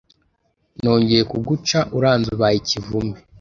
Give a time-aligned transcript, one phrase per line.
[0.81, 3.17] Nongeye kuguca uranze ubaye ikivume